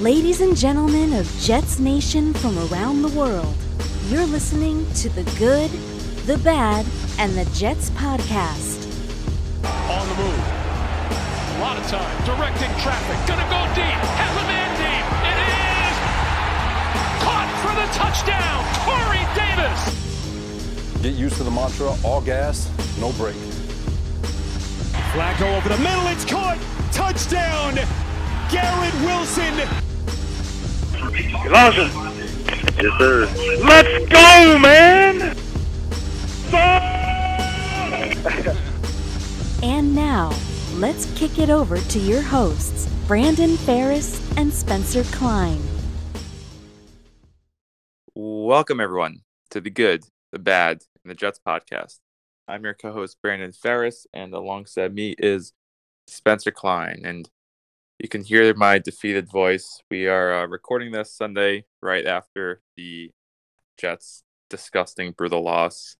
[0.00, 3.54] Ladies and gentlemen of Jets Nation from around the world,
[4.08, 5.70] you're listening to the good,
[6.24, 6.86] the bad,
[7.18, 8.86] and the Jets podcast.
[9.62, 10.40] On the move.
[10.40, 12.24] A lot of time.
[12.24, 13.28] Directing traffic.
[13.28, 14.00] Gonna go deep.
[14.16, 15.04] Has a man deep.
[15.28, 15.96] It is
[17.20, 18.64] caught for the touchdown.
[18.80, 21.02] Corey Davis.
[21.02, 23.36] Get used to the mantra all gas, no brake.
[25.12, 26.06] Flacco over the middle.
[26.06, 26.56] It's caught.
[26.90, 27.74] Touchdown.
[28.50, 29.89] Garrett Wilson.
[31.48, 31.90] Lawson.
[32.80, 33.26] Yes, sir.
[33.62, 35.36] Let's go, man!
[39.62, 40.32] And now,
[40.76, 45.60] let's kick it over to your hosts, Brandon Ferris and Spencer Klein.
[48.14, 51.98] Welcome, everyone, to the good, the bad, and the Jets podcast.
[52.48, 55.52] I'm your co host, Brandon Ferris, and alongside me is
[56.06, 57.02] Spencer Klein.
[57.04, 57.28] And
[58.00, 59.82] you can hear my defeated voice.
[59.90, 63.10] We are uh, recording this Sunday right after the
[63.78, 65.96] Jets' disgusting, brutal loss.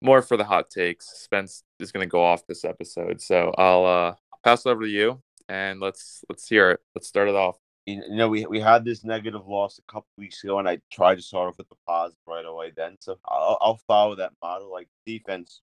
[0.00, 1.06] More for the hot takes.
[1.06, 4.14] Spence is going to go off this episode, so I'll uh,
[4.44, 6.80] pass it over to you and let's let's hear it.
[6.94, 7.56] Let's start it off.
[7.86, 11.16] you know, we we had this negative loss a couple weeks ago, and I tried
[11.16, 12.72] to start off with the positive right away.
[12.76, 14.70] Then, so I'll, I'll follow that model.
[14.70, 15.62] Like defense,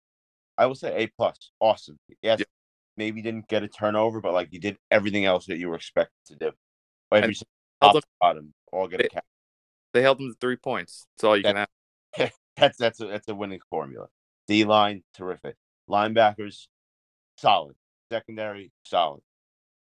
[0.59, 1.99] I will say A plus, awesome.
[2.23, 2.45] Yes, Yeah.
[2.97, 6.15] Maybe didn't get a turnover, but like you did everything else that you were expected
[6.27, 6.51] to do.
[7.13, 7.49] Every And single
[7.83, 9.25] held top to bottom, all get a They- cap.
[9.93, 11.07] They held them to three points.
[11.17, 12.33] That's all you can ask.
[12.57, 14.09] That's that's a that's a winning formula.
[14.47, 15.57] D line, terrific.
[15.89, 16.67] Linebackers,
[17.39, 17.75] solid.
[18.13, 19.23] Secondary, solid.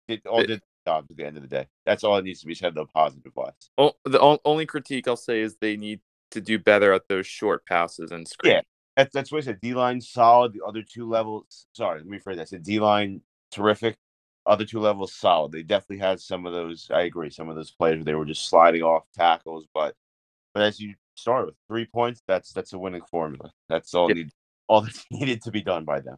[0.08, 1.68] Did all It- did the jobs at the end of the day.
[1.86, 2.74] That's all it needs to be said.
[2.76, 3.54] though, positive wise.
[3.78, 6.00] O- the only critique I'll say is they need
[6.32, 8.54] to do better at those short passes and screens.
[8.56, 8.62] Yeah.
[8.98, 9.62] That's that's what I said.
[9.62, 10.54] D line solid.
[10.54, 11.66] The other two levels.
[11.74, 12.42] Sorry, let me rephrase that.
[12.42, 13.98] I said D line terrific.
[14.46, 15.52] Other two levels solid.
[15.52, 16.88] They definitely had some of those.
[16.92, 17.30] I agree.
[17.30, 19.96] Some of those plays where they were just sliding off tackles, but
[20.54, 23.52] but as you start with three points, that's that's a winning formula.
[23.70, 24.16] That's all Yeah.
[24.16, 24.32] need
[24.68, 26.18] all that's needed to be done by them.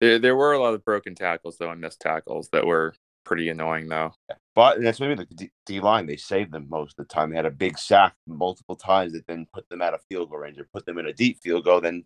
[0.00, 2.94] There, there were a lot of broken tackles though and missed tackles that were
[3.24, 4.12] pretty annoying though.
[4.54, 6.06] But and that's maybe the D, D line.
[6.06, 7.30] They saved them most of the time.
[7.30, 10.40] They had a big sack multiple times that then put them out of field goal
[10.40, 11.80] range or put them in a deep field goal.
[11.80, 12.04] Then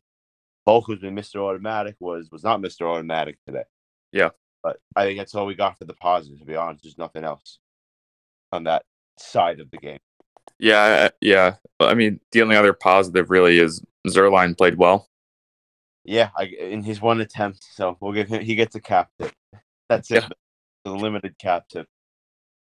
[0.69, 1.37] Folk, who's been Mr.
[1.37, 2.83] Automatic, was was not Mr.
[2.83, 3.63] Automatic today.
[4.13, 4.29] Yeah.
[4.63, 6.41] But I think that's all we got for the positive.
[6.41, 7.59] To be honest, there's nothing else
[8.53, 8.85] on that
[9.19, 10.01] side of the game.
[10.59, 11.55] Yeah, yeah.
[11.81, 15.09] I mean, the only other positive really is Zuerlein played well.
[16.05, 18.43] Yeah, I, in his one attempt, so we'll give him.
[18.43, 19.33] He gets a cap tip.
[19.89, 20.23] That's it.
[20.23, 20.29] Yeah.
[20.85, 21.87] The limited cap tip.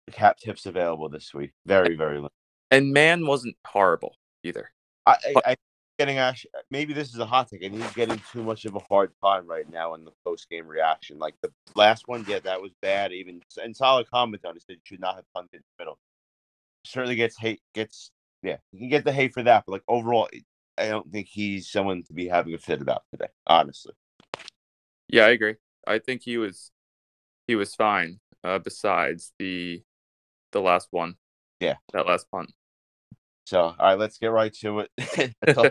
[0.05, 1.53] The cap tips available this week.
[1.65, 2.33] Very very limited.
[2.71, 4.71] And Mann wasn't horrible either.
[5.07, 5.57] I, I, I
[5.99, 8.81] getting actually maybe this is a hot take, and he's getting too much of a
[8.81, 11.19] hard time right now in the post game reaction.
[11.19, 13.12] Like the last one, yeah, that was bad.
[13.12, 15.99] Even and solid comment on it said should not have punted in the middle.
[16.84, 17.61] Certainly gets hate.
[17.75, 18.11] Gets
[18.43, 20.29] yeah, you can get the hate for that, but like overall,
[20.79, 23.28] I don't think he's someone to be having a fit about today.
[23.47, 23.95] Honestly,
[25.09, 25.57] Yeah, I agree.
[25.87, 26.71] I think he was
[27.47, 28.21] he was fine.
[28.45, 29.83] Uh, besides the
[30.53, 31.17] the last one.
[31.61, 31.77] Yeah.
[31.93, 32.53] that last punt.
[33.47, 34.91] So all right, let's get right to it.
[35.41, 35.71] That's all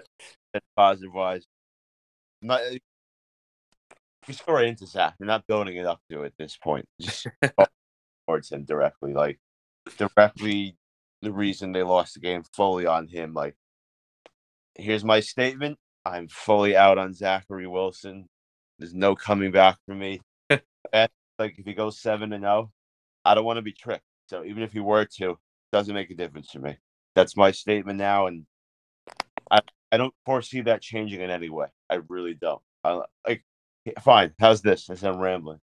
[0.53, 1.45] that's positive wise.
[2.41, 2.77] Not, eh,
[4.25, 5.15] just go right into Zach.
[5.19, 6.87] We're not building it up to at this point.
[7.01, 7.27] Just
[8.27, 9.39] towards him directly, like
[9.97, 10.77] directly
[11.21, 13.33] the reason they lost the game fully on him.
[13.33, 13.55] Like,
[14.75, 18.29] here's my statement: I'm fully out on Zachary Wilson.
[18.79, 20.21] There's no coming back for me.
[20.93, 21.09] And,
[21.39, 22.71] like if he goes seven and zero,
[23.25, 24.05] I don't want to be tricked.
[24.27, 25.37] So even if he were to,
[25.73, 26.77] doesn't make a difference to me.
[27.15, 28.45] That's my statement now, and
[29.49, 29.59] I
[29.91, 31.67] I don't foresee that changing in any way.
[31.89, 32.61] I really don't.
[32.83, 33.43] I, like,
[34.01, 34.33] fine.
[34.39, 34.89] How's this?
[34.89, 35.59] I said I'm rambling.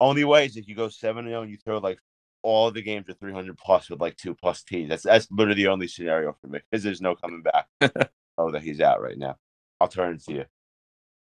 [0.00, 1.98] Only way is if you go seven and zero and you throw like
[2.42, 4.88] all the games are 300 plus with like two plus teams.
[4.88, 7.66] That's that's literally the only scenario for me because there's no coming back.
[8.38, 9.36] oh, that he's out right now.
[9.80, 10.44] I'll turn to you.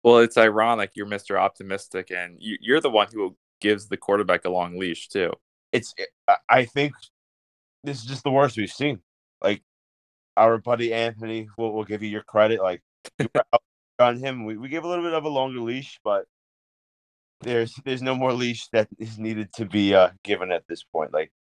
[0.04, 0.92] Well, it's ironic.
[0.96, 1.40] You're Mr.
[1.40, 5.32] Optimistic, and you, you're the one who gives the quarterback a long leash too.
[5.72, 5.94] It's
[6.28, 6.94] I- I think
[7.84, 9.02] this is just the worst we've seen.
[9.44, 9.64] Like
[10.38, 12.62] our buddy Anthony will will give you your credit.
[12.62, 12.82] Like
[13.20, 13.62] you were out
[14.00, 16.26] on him, we, we gave a little bit of a longer leash, but
[17.42, 21.14] there's there's no more leash that is needed to be uh, given at this point.
[21.14, 21.32] Like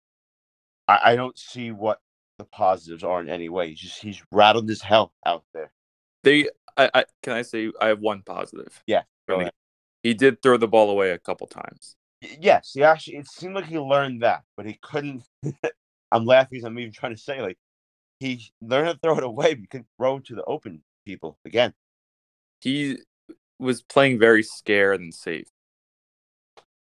[0.87, 1.99] I, I don't see what
[2.37, 3.69] the positives are in any way.
[3.69, 5.71] He's just he's rattled as hell out there.
[6.23, 8.83] They, I, I can I say I have one positive.
[8.87, 9.53] Yeah, go the ahead.
[10.03, 11.95] He did throw the ball away a couple times.
[12.21, 15.23] Yes, he actually it seemed like he learned that, but he couldn't.
[16.11, 16.59] I'm laughing.
[16.61, 17.57] 'cause I'm even trying to say like
[18.25, 19.55] he learned to throw it away.
[19.55, 21.73] He couldn't throw it to the open people again.
[22.61, 22.97] He
[23.59, 25.47] was playing very scared and safe.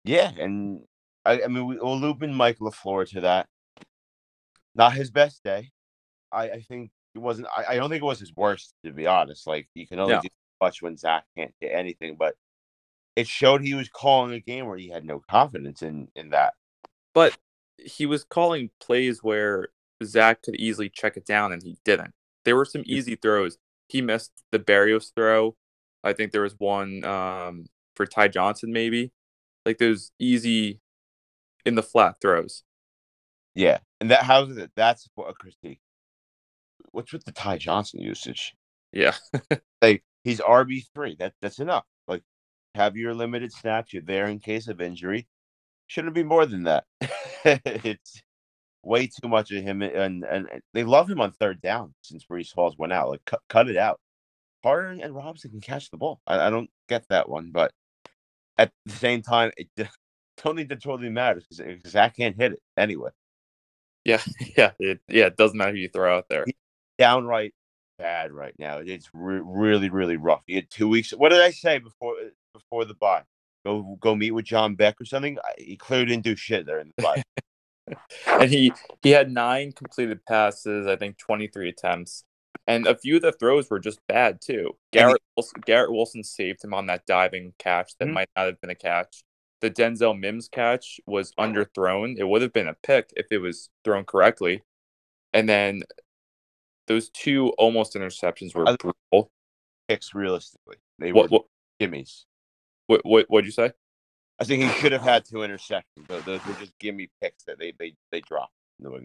[0.04, 0.80] Yeah, and
[1.24, 3.48] I, I mean we, we'll loop in Mike LaFleur to that.
[4.74, 5.70] not his best day.
[6.32, 7.48] I, I think it wasn't.
[7.56, 9.46] I, I don't think it was his worst, to be honest.
[9.46, 10.20] Like you can only No.
[10.20, 10.28] do
[10.60, 12.34] much when Zach can't get anything, but
[13.16, 16.54] it showed he was calling a game where he had no confidence in in that.
[17.14, 17.36] But
[17.78, 19.68] he was calling plays where
[20.04, 22.12] Zach could easily check it down, and he didn't.
[22.44, 23.58] There were some easy throws.
[23.88, 25.56] He missed the Barrios throw.
[26.02, 27.66] I think there was one um,
[27.96, 29.12] for Ty Johnson, maybe.
[29.64, 30.80] Like those easy
[31.64, 32.62] in the flat throws.
[33.54, 34.72] Yeah, and that how's it?
[34.76, 35.80] That's what a critique.
[36.92, 38.54] What's with the Ty Johnson usage?
[38.92, 39.14] Yeah.
[39.82, 41.14] Like he's RB three.
[41.18, 41.84] That that's enough.
[42.08, 42.22] Like
[42.74, 43.92] have your limited snaps.
[43.92, 45.26] You're there in case of injury.
[45.88, 46.84] Shouldn't be more than that.
[47.44, 48.22] it's
[48.84, 52.54] way too much of him, and, and they love him on third down since Breece
[52.54, 53.10] Hall's went out.
[53.10, 54.00] Like cut cut it out.
[54.62, 56.20] Carter and Robinson can catch the ball.
[56.26, 57.72] I, I don't get that one, but
[58.58, 59.68] at the same time, it
[60.42, 63.10] don't need to totally matter because eh, Zach can't hit it anyway.
[64.04, 64.20] Yeah.
[64.56, 64.72] Yeah.
[64.78, 65.26] It, yeah.
[65.26, 66.44] It doesn't matter who you throw out there.
[66.98, 67.54] downright
[67.98, 68.78] bad right now.
[68.78, 70.42] It's re- really, really rough.
[70.46, 71.10] He had two weeks.
[71.10, 73.22] What did I say before eh, before the bye?
[73.64, 75.38] Go go meet with John Beck or something.
[75.38, 77.22] I, he clearly didn't do shit there in the bye.
[78.26, 78.72] and he
[79.02, 82.24] he had nine completed passes, I think twenty three attempts,
[82.66, 84.76] and a few of the throws were just bad too.
[84.92, 88.12] Garrett Wilson, Garrett Wilson saved him on that diving catch that Mhm.
[88.14, 89.24] might not have been a catch.
[89.60, 92.16] The Denzel Mims catch was underthrown.
[92.18, 94.62] It would have been a pick if it was thrown correctly,
[95.32, 95.82] and then
[96.86, 99.30] those two almost interceptions were brutal.
[99.88, 101.46] Picks realistically, they What were what
[101.80, 102.24] gimmies.
[102.86, 103.72] what what what'd you say?
[104.40, 107.58] I think he should have had two interceptions, but those were just gimme picks that
[107.58, 108.52] they they they dropped.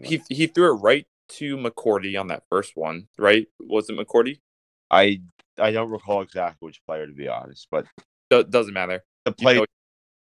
[0.02, 1.06] He he threw it right
[1.38, 3.46] to McCourty on that first one, right?
[3.60, 4.40] Was it McCourty?
[4.90, 5.20] I
[5.58, 7.86] I don't recall exactly which player to be honest, but
[8.30, 9.04] Do- doesn't matter.
[9.24, 9.66] the You player know,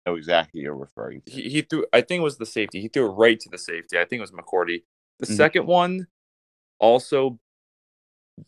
[0.05, 1.31] know exactly you're referring to.
[1.31, 2.79] he, he threw I think it was the safety.
[2.81, 3.97] He threw it right to the safety.
[3.99, 4.83] I think it was McCourty.
[5.19, 5.35] The Mhm.
[5.35, 6.07] second one
[6.79, 7.39] also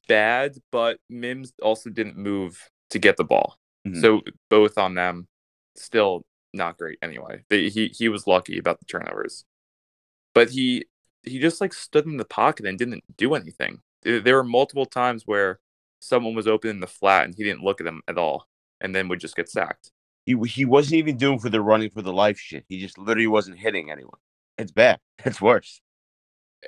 [0.07, 3.57] bad, but Mims also didn't move to get the ball.
[3.85, 4.01] Mhm.
[4.01, 5.27] So both on them
[5.75, 6.25] still
[6.55, 7.43] not great anyway.
[7.49, 9.45] They, he he was lucky about the turnovers.
[10.33, 10.85] But he
[11.23, 13.81] he just like stood in the pocket and didn't do anything.
[14.03, 15.59] There there were multiple times where
[15.99, 18.47] someone was open in the flat and he didn't look at them at all
[18.81, 19.91] and then would just get sacked.
[20.25, 22.65] he he wasn't even doing for the running for the life shit.
[22.69, 24.19] He just literally wasn't hitting anyone.
[24.57, 24.99] It's bad.
[25.25, 25.81] It's worse.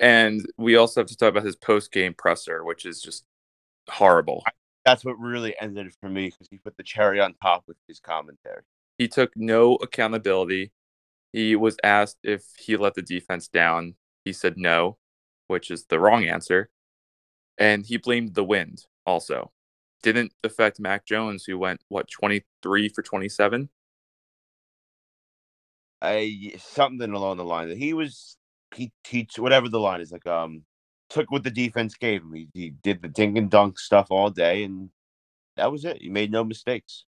[0.00, 3.24] And we also have to talk about his post game presser, which is just
[3.88, 4.44] horrible.
[4.84, 7.76] That's what really ended it for me because he put the cherry on top with
[7.86, 8.62] his commentary.
[8.98, 10.72] He took no accountability.
[11.32, 13.94] He was asked if he let the defense down.
[14.24, 14.98] He said no,
[15.46, 16.70] which is the wrong answer.
[17.56, 19.52] And he blamed the wind also.
[20.02, 23.68] Didn't affect Mac Jones, who went, what, 23 for 27?
[26.00, 28.36] I something along the line that he was
[28.74, 30.62] he teach whatever the line is like um
[31.10, 32.32] took what the defense gave him.
[32.34, 34.90] He, he did the dink and dunk stuff all day and
[35.56, 36.00] that was it.
[36.00, 37.04] He made no mistakes.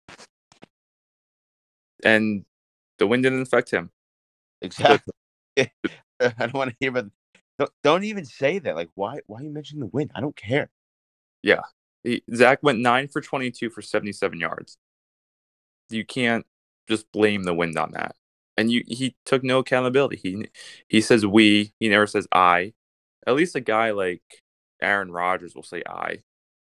[2.05, 2.45] And
[2.99, 3.91] the wind didn't affect him.
[4.63, 5.15] Exactly.
[6.21, 7.11] I don't want to hear about
[7.59, 8.77] don't, don't even say that.
[8.77, 10.11] Like why why you mention the wind?
[10.15, 10.71] I don't care.
[12.05, 14.79] He, Zach went 9 for 22 for 77 yards.
[15.91, 16.47] You can't
[16.89, 18.15] just blame the wind on that.
[18.57, 20.19] And you he took no accountability.
[20.23, 20.49] He
[20.89, 22.73] he says we, he never says I.
[23.27, 24.23] At least a guy like
[24.83, 26.23] Aaron Rodgers will say I.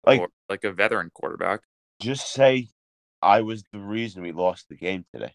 [0.06, 1.60] Like- or like a veteran quarterback.
[2.00, 2.68] Just say
[3.22, 5.34] I was the reason we lost the game today.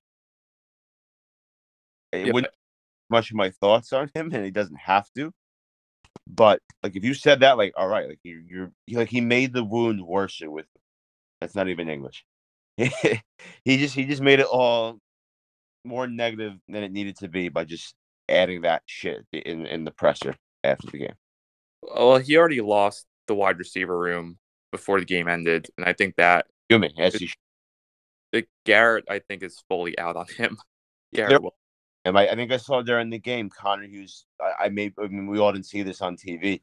[2.12, 2.54] It Yeah, wouldn't
[3.10, 5.32] much of my thoughts on him, and he doesn't have to.
[6.28, 9.54] But like, if you said that, like, all right, like you're, you're like he made
[9.54, 10.66] the wound worse with.
[11.42, 12.26] That's not even English.
[12.78, 13.22] he
[13.66, 15.00] just he just made it all
[15.84, 17.94] more negative than it needed to be by just
[18.30, 21.16] adding that shit in in the presser after the game.
[21.90, 24.38] Oh, well, he already lost the wide receiver room
[24.72, 27.38] before the game ended, and I think that You mean as he should.
[28.34, 30.58] The Garrett, I think, is fully out on him.
[31.14, 31.56] Garrett, will-
[32.04, 34.26] And I, I think I saw during the game, Connor Hughes.
[34.42, 36.62] I, I may, I mean, we all didn't see this on TV,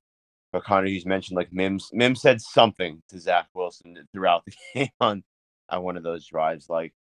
[0.52, 1.88] but Connor Hughes mentioned like Mims.
[1.94, 5.22] Mims said something to Zach Wilson throughout the game on
[5.70, 6.68] on one of those drives.
[6.68, 6.92] Like,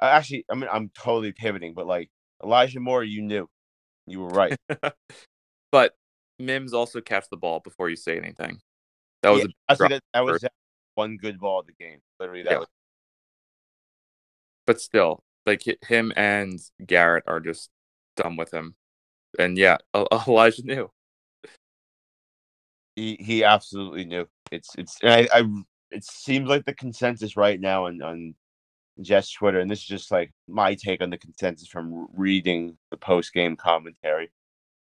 [0.00, 2.10] actually, I mean, I'm totally pivoting, but like
[2.42, 3.48] Elijah Moore, you knew,
[4.06, 4.56] you were right.
[5.72, 5.94] but
[6.40, 8.58] Mims also catch the ball before you say anything.
[9.22, 10.44] That was Yeah, a that, that was.
[10.94, 12.00] One good ball of the game.
[12.20, 12.58] Literally, that Yeah.
[12.58, 12.66] was
[14.72, 17.68] but still, like him and Garrett are just
[18.16, 18.74] done with him.
[19.38, 19.76] And yeah,
[20.26, 20.90] Elijah knew.
[22.96, 24.26] he, he absolutely knew.
[24.50, 25.44] It's it's I, I
[25.90, 28.34] it seems like the consensus right now on on
[29.02, 32.96] Jets Twitter, and this is just like my take on the consensus from reading the
[32.96, 34.30] post game commentary.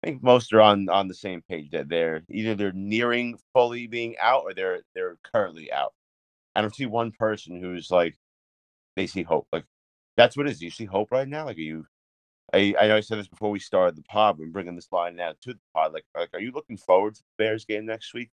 [0.04, 3.88] I think most are on on the same page that they're either they're nearing fully
[3.88, 5.94] being out or they're they're currently out.
[6.56, 8.16] I don't see one person who's like
[8.96, 9.48] they see hope.
[9.52, 9.66] Like
[10.20, 10.60] that's what it is.
[10.60, 11.46] Do you see hope right now?
[11.46, 11.86] Like are you
[12.54, 14.38] I, I know I said this before we started the pod.
[14.38, 15.94] We're bringing this line now to the pod.
[15.94, 18.32] Like, like, are you looking forward to the Bears game next week?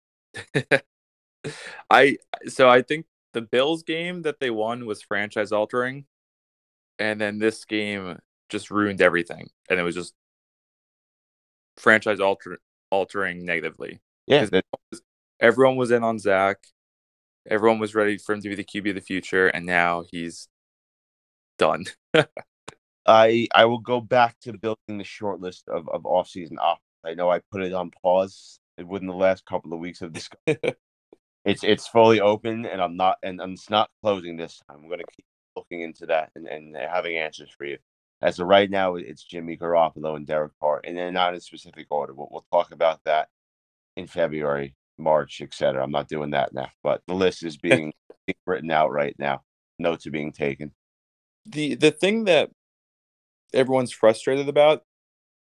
[1.91, 2.19] I
[2.49, 6.05] so I think the Bills game that they won was franchise altering,
[6.99, 8.19] and then this game
[8.49, 10.13] just ruined everything, and it was just
[11.77, 12.59] franchise alter
[12.91, 14.01] altering negatively.
[14.27, 14.47] Yeah,
[15.41, 16.59] Everyone was in on Zach.
[17.49, 20.49] Everyone was ready for him to be the QB of the future, and now he's
[21.61, 21.85] done.
[23.07, 26.85] I I will go back to building the short list of of off season options.
[27.05, 30.29] I know I put it on pause within the last couple of weeks of this.
[31.45, 34.79] it's it's fully open, and I'm not and, and it's not closing this time.
[34.83, 35.27] I'm going to keep
[35.57, 37.79] looking into that and, and having answers for you.
[38.23, 41.87] As of right now, it's Jimmy Garoppolo and Derek Carr, and they're not in specific
[41.91, 42.13] order.
[42.15, 43.29] We'll, we'll talk about that
[43.97, 45.83] in February, March, etc.
[45.83, 47.93] I'm not doing that now, but the list is being
[48.47, 49.43] written out right now.
[49.79, 50.73] Notes are being taken.
[51.47, 52.51] The the thing that
[53.53, 54.85] everyone's frustrated about,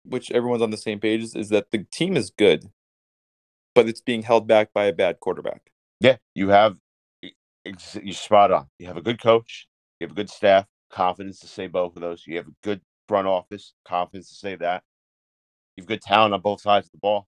[0.04, 2.70] which everyone's on the same page, is, is that the team is good,
[3.74, 5.62] but it's being held back by a bad quarterback.
[6.00, 6.76] Yeah, you have
[8.02, 8.66] you're spot on.
[8.78, 9.66] You have a good coach,
[10.00, 12.24] you have a good staff, confidence to say both of those.
[12.26, 14.82] You have a good front office, confidence to say that.
[15.76, 17.26] You've good talent on both sides of the ball,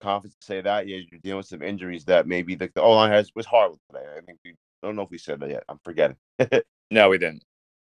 [0.00, 0.86] confidence to say that.
[0.88, 3.80] Yeah, you're dealing with some injuries that maybe like the O line has was horrible
[3.90, 4.06] today.
[4.16, 5.64] I think we I don't know if we said that yet.
[5.68, 6.16] I'm forgetting.
[6.90, 7.42] No, we didn't.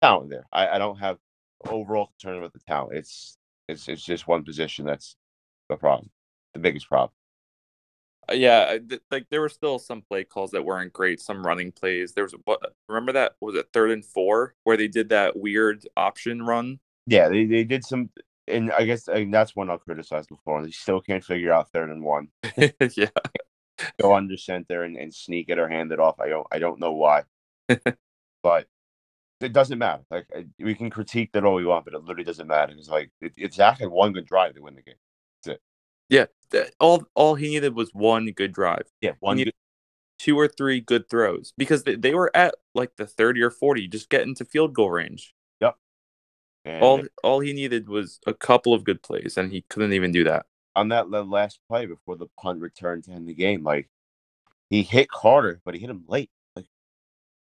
[0.02, 0.46] Talent there.
[0.52, 1.18] I, I don't have
[1.68, 2.96] overall concern with the talent.
[2.98, 3.36] It's
[3.68, 5.16] it's it's just one position that's
[5.68, 6.10] the problem,
[6.54, 7.12] the biggest problem.
[8.30, 11.20] Uh, Yeah, th- like there were still some play calls that weren't great.
[11.20, 12.12] Some running plays.
[12.12, 12.74] There was what?
[12.88, 16.80] Remember that was it third and four where they did that weird option run.
[17.06, 18.10] Yeah, they, they did some,
[18.46, 20.62] and I guess and that's one I'll criticize before.
[20.64, 22.28] They still can't figure out third and one.
[22.56, 23.08] yeah,
[24.00, 26.20] Go under center and, and sneak it or hand it off.
[26.20, 27.24] I don't I don't know why,
[28.42, 28.66] but
[29.40, 30.02] it doesn't matter.
[30.10, 32.74] Like eh, we can critique that all we want, but it literally doesn't matter.
[32.76, 34.94] It's like it, it's actually one good drive to win the game.
[36.08, 36.26] yeah.
[36.50, 38.86] th- All all he needed was one good drive.
[39.00, 39.54] Yeah, one good.
[40.18, 43.88] two or three good throws because they, they were at like the 30 or 40
[43.88, 45.34] just get into field goal range
[46.64, 50.12] And all all he needed was a couple of good plays and he couldn't even
[50.12, 53.88] do that on that last play before the punt returned to end the game, like
[54.70, 56.30] he hit Carter, but he hit him late.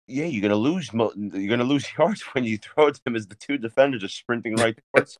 [0.06, 0.90] Yeah, you're gonna lose.
[0.92, 4.08] You're gonna lose yards when you throw it to him as the two defenders are
[4.08, 5.18] sprinting right towards.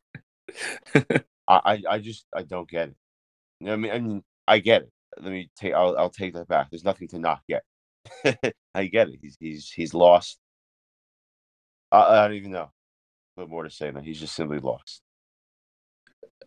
[0.94, 2.96] I, I, I just, I don't get it.
[3.60, 4.92] You know I mean, I mean, I get it.
[5.20, 5.74] Let me take.
[5.74, 6.68] I'll, I'll take that back.
[6.70, 7.64] There's nothing to not get.
[8.74, 9.18] I get it.
[9.22, 10.38] He's, he's, he's lost.
[11.92, 12.70] I, I don't even know.
[13.36, 15.02] What more to say than he's just simply lost.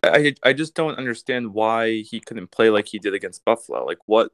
[0.03, 3.97] I I just don't understand why he couldn't play like he did against Buffalo like
[4.05, 4.31] what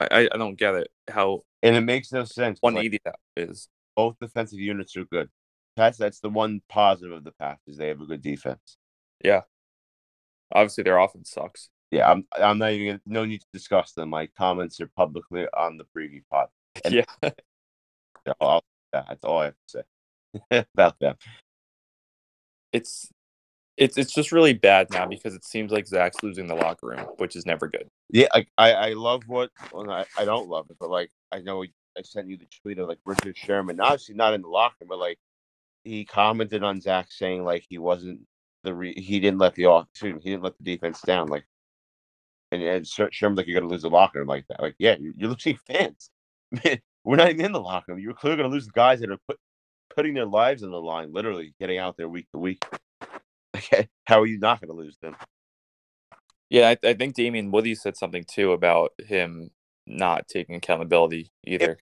[0.00, 2.60] I I- don't get it how And it makes no sense.
[2.60, 5.30] 'cause, like, 180 that is both defensive units are good.
[5.76, 8.78] That's that's the one positive of the pack is they have a good defense.
[9.24, 9.42] yeah
[10.52, 14.10] obviously their offense sucks Yeah, I'm I'm not even gonna, no need to discuss them.
[14.10, 16.48] My comments are publicly on the preview pod.
[16.84, 17.04] And- yeah
[18.24, 18.62] that's all
[18.92, 19.82] I have to say
[20.74, 21.16] about them.
[22.72, 23.10] it's
[23.76, 27.06] it's it's just really bad now because it seems like Zach's losing the locker room
[27.18, 27.88] which is never good.
[28.10, 31.62] Yeah, I I, love what well, I, I don't love it, but like I know
[31.62, 34.88] I sent you the tweet of like Richard Sherman, obviously not in the locker room,
[34.88, 35.18] but like
[35.84, 38.20] he commented on Zach saying like he wasn't
[38.64, 41.44] the re- he didn't let the off he didn't let the defense down like
[42.52, 44.60] and, and Sher- Sherman like you're gonna lose the locker room like that.
[44.60, 46.10] Like yeah you're, losing fans.
[47.04, 48.00] We're not even in the locker room.
[48.00, 49.38] You're clearly gonna lose the guys that are put,
[49.94, 52.64] putting their lives on the line literally getting out there week to week
[54.04, 55.16] how are you not gonna lose them
[56.50, 59.50] yeah I, I think Damien Woody said something too about him
[59.86, 61.78] not taking accountability either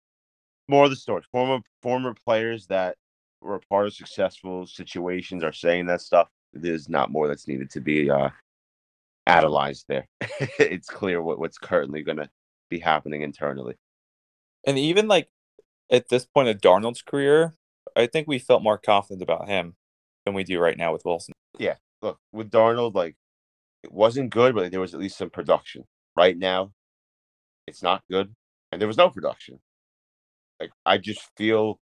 [0.68, 1.26] more of the stories.
[1.30, 2.96] Former former players that
[3.40, 6.28] were a part of successful situations are saying that stuff.
[6.52, 8.30] There's not more that's needed to be uh
[9.26, 10.08] analyzed there.
[10.58, 12.30] it's clear what, what's currently gonna
[12.70, 13.74] be happening internally.
[14.66, 15.28] And even like
[15.90, 17.54] at this point of Darnold's career,
[17.96, 19.76] I think we felt more confident about him
[20.24, 21.34] than we do right now with Wilson.
[21.58, 23.16] Yeah, look, with Darnold, like
[23.82, 25.84] it wasn't good, but there was at least some production.
[26.16, 26.72] Right now,
[27.66, 28.34] it's not good,
[28.72, 29.60] and there was no production.
[30.60, 31.78] Like I just feel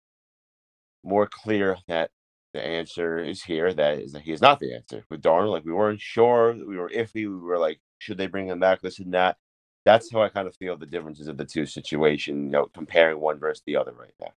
[1.05, 2.11] more clear that
[2.55, 3.73] the answer is here.
[3.73, 5.53] That is that he is not the answer with Darnold.
[5.53, 7.15] Like we weren't sure, we were iffy.
[7.15, 8.81] We were like, should they bring him back?
[8.81, 9.37] This and that.
[9.85, 12.45] That's how I kind of feel the differences of the two situation.
[12.45, 14.33] You know, comparing one versus the other right now.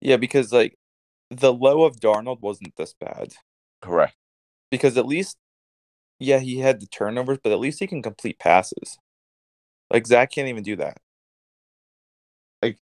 [0.00, 0.76] Yeah, because like
[1.30, 3.34] the low of Darnold wasn't this bad.
[3.82, 4.16] Correct.
[4.70, 5.36] because at least,
[6.20, 8.98] yeah, he had the turnovers, but at least he can complete passes.
[9.90, 10.98] Like Zach can't even do that.
[12.62, 12.78] Like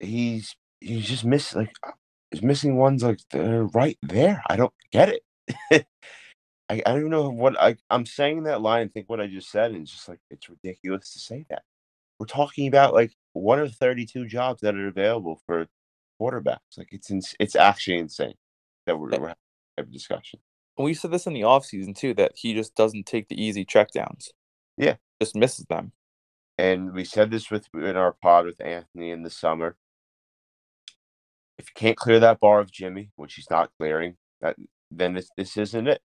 [0.00, 1.92] he's he's just miss like uh,
[2.30, 4.42] he's missing ones like they're right there.
[4.48, 5.22] I don't get it.
[6.70, 9.50] I, I don't know what I I'm saying that line and think what I just
[9.50, 11.62] said, and it's just like it's ridiculous to say that.
[12.20, 15.68] We're talking about like one of 32 jobs that are available for
[16.20, 16.78] quarterbacks.
[16.78, 18.34] Like it's ins- it's actually insane
[18.86, 19.18] that we're, Yeah.
[19.20, 20.40] we're having a discussion.
[20.78, 24.28] We said this in the offseason too that he just doesn't take the easy checkdowns.
[24.76, 24.96] Yeah.
[25.20, 25.92] Just misses them.
[26.58, 29.76] And we said this with in our pod with Anthony in the summer.
[31.58, 34.56] If you can't clear that bar of Jimmy, which he's not clearing, that
[34.90, 36.02] then this this isn't it.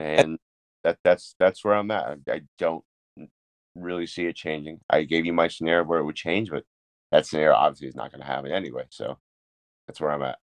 [0.00, 0.38] Eh and
[0.84, 2.18] that that's that's where I'm at.
[2.28, 2.84] I, I don't
[3.76, 4.80] really see it changing.
[4.90, 6.64] I gave you my scenario where it would change, but
[7.12, 8.84] that scenario obviously is not going to happen anyway.
[8.90, 9.18] So
[9.86, 10.38] that's where I'm at.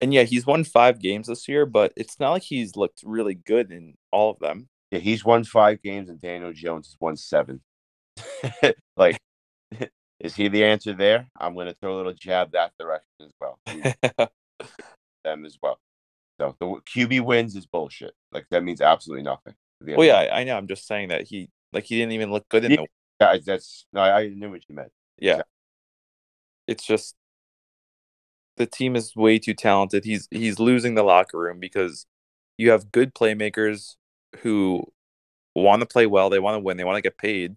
[0.00, 3.34] And yeah, he's won five games this year, but it's not like he's looked really
[3.34, 4.68] good in all of them.
[4.90, 7.60] Yeah, he's won five games, and Daniel Jones has won seven.
[8.96, 9.18] like,
[10.20, 11.28] is he the answer there?
[11.38, 13.58] I'm going to throw a little jab that direction as well.
[15.24, 15.78] them as well.
[16.40, 18.14] So the QB wins is bullshit.
[18.32, 19.54] Like that means absolutely nothing.
[19.80, 20.56] at the end oh, well, yeah, I, I know.
[20.56, 22.76] I'm just saying that he like he didn't even look good in Yeah.
[22.76, 22.86] the.
[23.18, 24.92] Yeah, that's no, I I knew what you meant.
[25.18, 25.40] Yeah,
[26.66, 27.14] it's just
[28.56, 30.04] the team is way too talented.
[30.04, 32.06] He's he's losing the locker room because
[32.58, 33.96] you have good playmakers
[34.38, 34.84] who
[35.54, 36.30] want to play well.
[36.30, 36.76] They want to win.
[36.76, 37.56] They want to get paid,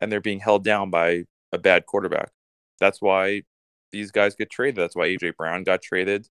[0.00, 2.30] and they're being held down by a bad quarterback.
[2.80, 3.42] That's why
[3.92, 4.76] these guys get traded.
[4.76, 6.28] That's why AJ Brown got traded.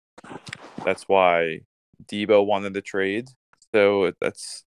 [0.85, 1.61] That's why
[2.07, 3.29] Deebo wanted to trade.
[3.75, 4.65] So that's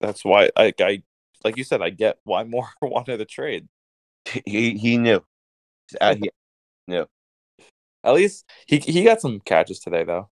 [0.00, 1.02] that's why I, I
[1.44, 3.68] like you said I get why Moore wanted the trade.
[4.46, 5.24] He he knew.
[6.08, 6.30] He-
[8.04, 10.28] At least he he got some catches today though.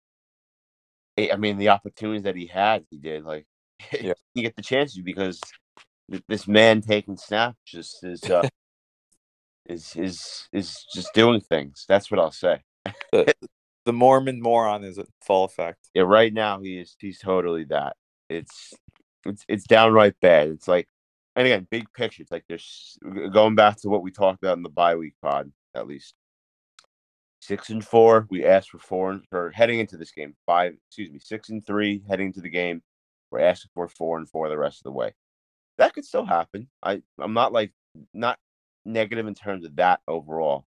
[1.19, 3.25] I mean, the opportunities that he had, he did.
[3.25, 3.47] Like,
[4.01, 4.15] Yeah.
[4.35, 5.41] you get the chances because
[6.29, 8.49] this man taking snaps just is uh,
[9.67, 11.85] is is is just doing things.
[11.89, 12.63] That's what I'll say.
[13.13, 13.33] The,
[13.85, 15.91] the Mormon moron is at full effect.
[15.95, 17.97] Yeah, right now he is he's totally that.
[18.29, 18.73] It's
[19.25, 20.49] it's it's downright bad.
[20.49, 20.89] It's like
[21.37, 22.23] and again, big picture.
[22.23, 22.99] It's like there's
[23.33, 26.15] going back to what we talked about in the bye week pod, at least.
[27.41, 28.27] Six and four.
[28.31, 30.35] We asked for four and for heading into this game.
[30.47, 32.83] Five, excuse me, six and three heading into the game.
[33.31, 35.15] We're asking for four and four the rest of the way.
[35.79, 36.69] That could still happen.
[36.83, 37.73] I I'm not like
[38.13, 38.39] not
[38.85, 40.67] negative in terms of that overall.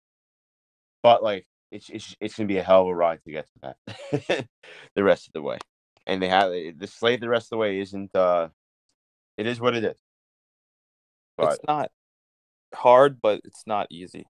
[1.03, 3.75] But like it's it's it's gonna be a hell of a ride to get to
[4.17, 4.47] that
[4.95, 5.59] the rest of the way.
[6.07, 8.49] And they have the slate the rest of the way isn't uh
[9.37, 9.97] it is what it is.
[11.37, 11.91] But it's not
[12.73, 14.25] hard, but it's not easy.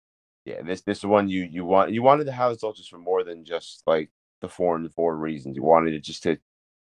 [0.46, 2.98] Yeah, this this is one you you want you wanted to have results just for
[2.98, 4.10] more than just like
[4.42, 5.56] the four and four reasons.
[5.56, 6.38] You wanted it just to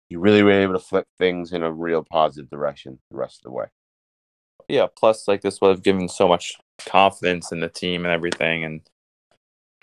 [0.09, 3.45] you really were able to flip things in a real positive direction the rest of
[3.45, 3.67] the way.
[4.69, 4.87] Yeah.
[4.97, 8.81] Plus, like this would have given so much confidence in the team and everything, and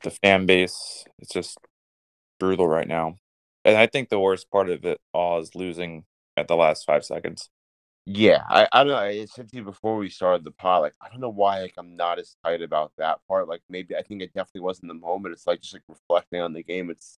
[0.04, 1.06] the fan base.
[1.20, 1.58] It's just
[2.40, 3.16] brutal right now,
[3.64, 6.06] and I think the worst part of it all is losing
[6.36, 7.50] at the last five seconds.
[8.06, 8.98] Yeah, I, I don't know.
[8.98, 11.76] I said to you before we started the pod, like I don't know why like
[11.78, 13.48] I'm not as tight about that part.
[13.48, 15.34] Like maybe I think it definitely was in the moment.
[15.34, 16.90] It's like just like reflecting on the game.
[16.90, 17.20] It's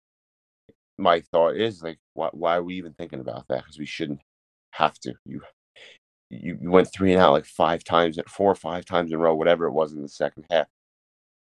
[0.98, 3.60] my thought is like why why are we even thinking about that?
[3.64, 4.22] Because we shouldn't
[4.72, 5.14] have to.
[5.26, 5.42] You
[6.30, 9.20] you went three and out like five times, at four or five times in a
[9.20, 10.68] row, whatever it was in the second half.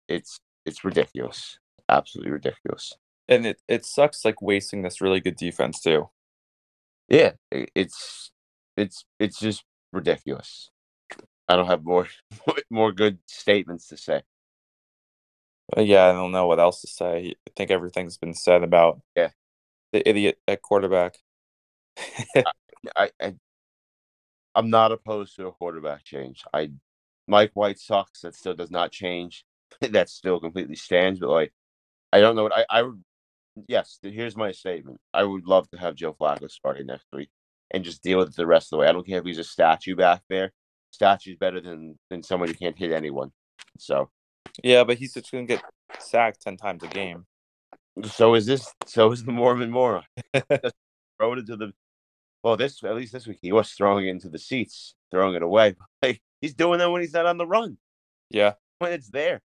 [0.07, 1.59] It's it's ridiculous,
[1.89, 2.93] absolutely ridiculous.
[3.29, 6.09] And it, it sucks like wasting this really good defense too.
[7.09, 8.31] Yeah, it's
[8.77, 10.69] it's it's just ridiculous.
[11.47, 12.07] I don't have more
[12.69, 14.23] more good statements to say.
[15.75, 17.35] Uh, yeah, I don't know what else to say.
[17.47, 19.29] I think everything's been said about Yeah.
[19.91, 21.17] the idiot at quarterback.
[22.95, 23.35] I, I
[24.55, 26.43] I'm not opposed to a quarterback change.
[26.53, 26.71] I
[27.27, 28.21] Mike White sucks.
[28.21, 29.45] That still does not change.
[29.81, 31.19] that still completely stands.
[31.19, 31.53] But like,
[32.11, 33.03] I don't know what I I would.
[33.67, 34.99] Yes, here's my statement.
[35.13, 37.29] I would love to have Joe Flacco starting next week
[37.73, 38.87] and just deal with it the rest of the way.
[38.87, 40.53] I don't care if he's a statue back there.
[40.91, 43.31] Statue's better than than someone who can't hit anyone.
[43.79, 44.09] So
[44.63, 45.63] yeah, but he's just gonna get
[45.99, 47.25] sacked ten times a game.
[48.03, 48.71] so is this.
[48.85, 50.03] So is the Mormon moron.
[50.33, 51.73] Throw it into the.
[52.43, 55.43] Well, this at least this week he was throwing it into the seats, throwing it
[55.43, 55.75] away.
[56.01, 57.77] Like he's doing that when he's not on the run.
[58.29, 59.41] Yeah, when it's there.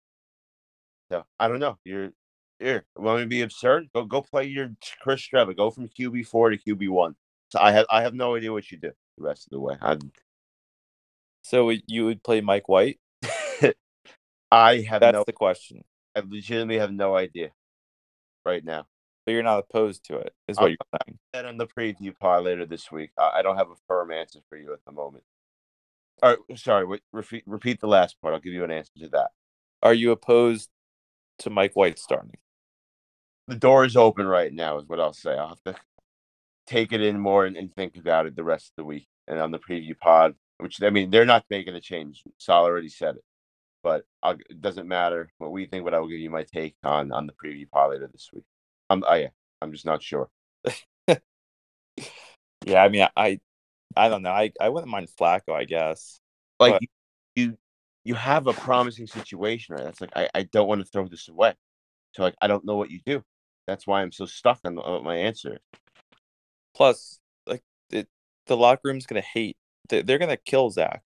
[1.11, 1.77] So I don't know.
[1.85, 2.11] You're
[2.59, 2.87] here.
[2.97, 3.89] Want me to be absurd?
[3.95, 4.71] Go go play your
[5.03, 5.57] Chris Streveler.
[5.57, 7.17] Go from QB four to QB one.
[7.61, 9.77] I have I have no idea what you do the rest of the way.
[9.81, 9.99] I
[11.43, 12.99] so you would play Mike White?
[14.51, 15.25] I have That's no.
[15.27, 15.85] the question.
[16.17, 17.51] I legitimately have no idea
[18.47, 18.87] right now.
[19.27, 20.33] but you're not opposed to it.
[20.49, 21.19] Is what I'll- you're saying.
[21.33, 23.11] That on the preview pod later this week.
[23.19, 25.25] I, I don't have a firm answer for you at the moment.
[26.23, 26.85] All right, sorry.
[26.87, 28.35] Wait, repeat, repeat the last part.
[28.35, 29.31] I'll give you an answer to that.
[29.83, 30.71] Are you opposed
[31.41, 32.37] to Mike White starting?
[33.49, 35.33] The door is open right now, is what I'll say.
[35.37, 35.75] I'll have to
[36.67, 39.39] take it in more and, and think about it the rest of the week and
[39.39, 40.35] on the preview pod.
[40.59, 42.23] Which I mean, they're not making a change.
[42.39, 43.25] Sal already said it,
[43.83, 45.85] but I'll, it doesn't matter what we think.
[45.85, 48.45] But I will give you my take on on the preview pod later this week.
[48.89, 49.29] I'm, oh yeah,
[49.61, 50.29] I'm just not sure.
[52.67, 53.41] Yeah, I mean, I,
[53.95, 54.31] I don't know.
[54.31, 56.19] I, I wouldn't mind Flacco, I guess.
[56.59, 56.83] like But-
[57.37, 57.59] you,
[58.05, 61.29] you have a promising situation right that's like I, I don't want to throw this
[61.29, 61.55] away
[62.13, 63.25] so like i don't know what you do
[63.67, 65.59] that's why i'm so stuck on my answer
[66.75, 68.09] Plus, like it,
[68.47, 69.57] the locker room's gonna hate.
[69.89, 71.03] They, they're gonna kill Zach.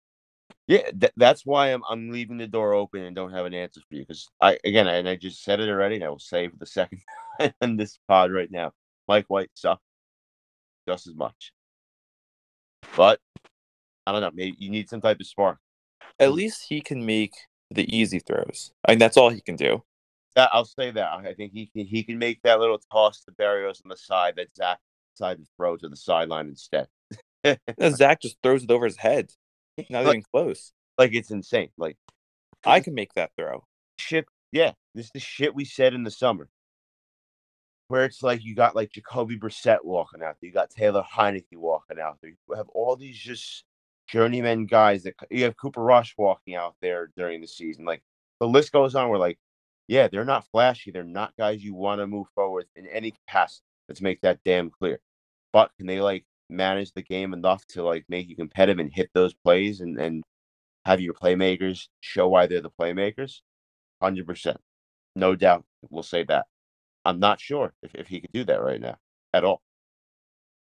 [0.69, 3.81] yeah th- that's why i'm i'm leaving the door open and don't have an answer
[3.89, 6.49] for you because i again and i just said it already and i will say
[6.49, 7.01] for the second
[7.41, 8.73] time in this pod right now
[9.09, 9.83] mike white sucks
[10.89, 11.53] just as much
[12.97, 13.19] but
[14.07, 15.59] i don't know maybe you need some type of spark
[16.21, 17.35] At least he can make
[17.71, 18.71] the easy throws.
[18.87, 19.83] I mean, that's all he can do.
[20.37, 23.33] that i'll say that i think he can he can make that little toss to
[23.33, 24.79] barrios on the side that zach
[25.17, 26.89] decided to throw to the sideline instead
[27.45, 27.57] No,
[27.91, 29.31] Zach just throws it over his head.
[29.91, 30.73] Not Like- even close.
[30.99, 31.71] like it's insane.
[31.79, 31.97] Like
[32.65, 33.65] I can make that throw.
[33.99, 34.27] shit.
[34.53, 36.49] Yeah, this is the shit we said in the summer,
[37.89, 41.57] where it's like you got like Jacoby Brissett walking out there, you got Taylor Heinicke
[41.57, 43.65] walking out there, you have all these just
[44.09, 47.85] journeyman guys that you have Cooper Rush walking out there during the season.
[47.85, 48.03] Like
[48.41, 49.09] the list goes on.
[49.09, 49.39] We're like,
[49.89, 50.91] yeah, they're not flashy.
[50.91, 53.63] They're not guys you want to move forward in any capacity.
[53.89, 55.01] Let's make that damn clear.
[55.53, 59.11] But can they like manage the game enough to like make you competitive and hit
[59.15, 60.23] those plays and and
[60.85, 63.41] have your playmakers show why they're the playmakers?
[64.03, 64.59] Hundred percent,
[65.15, 65.65] no doubt.
[65.91, 66.47] We'll say that.
[67.05, 68.99] I'm not sure if, if he could do that right now
[69.33, 69.63] at all.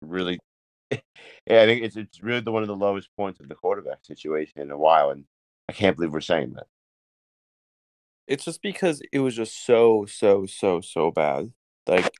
[0.01, 0.39] Really,
[0.91, 0.99] yeah,
[1.49, 4.61] I think it's it's really the one of the lowest points of the quarterback situation
[4.61, 5.25] in a while, and
[5.69, 6.67] I can't believe we're saying that.
[8.27, 11.51] It's just because it was just so, so, so, so bad.
[11.87, 12.11] Like,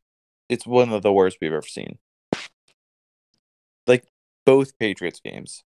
[0.50, 1.98] it's one of the worst we've ever seen.
[3.88, 4.06] Like,
[4.46, 5.64] both Patriots games.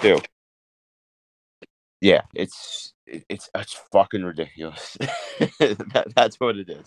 [0.00, 0.18] Too.
[2.00, 4.96] Yeah, it's it- it's it's fucking ridiculous.
[5.58, 6.86] that, that's what it is.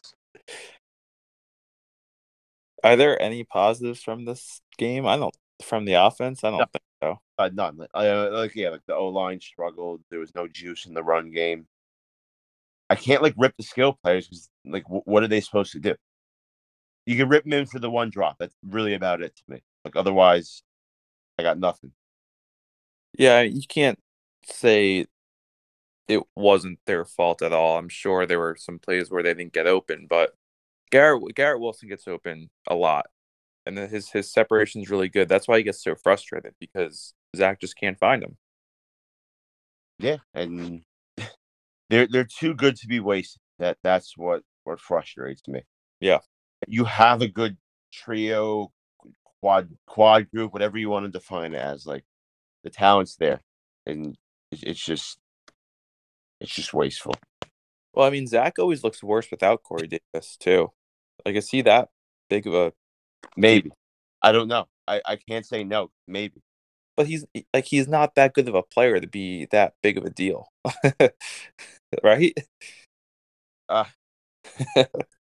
[2.84, 5.06] Are there any positives from this game?
[5.06, 5.36] I don't.
[5.62, 6.66] From the offense, I don't No.
[6.74, 7.20] think so.
[7.38, 7.78] Uh, none.
[7.78, 10.02] Like, uh, like yeah, like the O line struggled.
[10.10, 11.68] There was no juice in the run game.
[12.90, 15.80] I can't like rip the skill players because like w- what are they supposed to
[15.80, 15.96] do?
[17.06, 18.38] You can rip them in for the one drop.
[18.40, 19.62] That's really about it to me.
[19.84, 20.64] Like otherwise,
[21.38, 21.92] I got nothing.
[23.18, 24.00] Yeah, you can't
[24.46, 25.06] say
[26.08, 27.78] it wasn't their fault at all.
[27.78, 30.34] I'm sure there were some plays where they didn't get open, but
[30.92, 33.08] Garrett Garrett Wilson gets open a lot,
[33.66, 35.30] and his his separation is really good.
[35.30, 38.38] That's why he gets so frustrated because Zach just can't find him.
[40.00, 40.84] Yeah, and
[41.90, 43.42] they're they're too good to be wasted.
[43.60, 45.62] That that's what what frustrates me.
[46.00, 46.20] Yeah.
[46.68, 47.58] You have a good
[47.92, 48.72] trio,
[49.42, 51.86] quad quad group, whatever you want to define it as.
[51.86, 52.06] Like
[52.64, 53.42] the talent's there,
[53.86, 54.18] and
[54.52, 55.20] it's, just
[56.40, 57.14] it's just wasteful.
[57.94, 60.72] Well, I mean, Zach always looks worse without Corey Davis too.
[61.26, 61.90] Like, is he that
[62.30, 62.74] big of a?
[63.38, 63.72] Maybe
[64.22, 64.68] I don't know.
[64.88, 65.92] I I can't say no.
[66.08, 66.42] Maybe
[66.98, 70.06] But he's like he's not that good of a player to be that big of
[70.06, 70.50] a deal,
[72.04, 72.34] right?
[73.70, 73.86] Uh,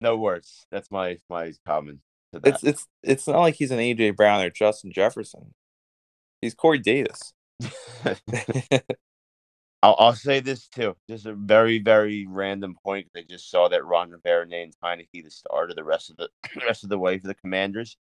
[0.00, 0.66] no words.
[0.70, 2.00] That's my my comment
[2.32, 2.54] to that.
[2.54, 5.54] It's it's it's not like he's an AJ Brown or Justin Jefferson.
[6.40, 7.32] He's Corey Davis.
[9.82, 10.96] I'll, I'll say this too.
[11.08, 13.08] Just a very, very random point.
[13.16, 16.28] I just saw that Ron Rivera named Heinicke the starter the rest of the
[16.66, 17.96] rest of the way for the Commanders.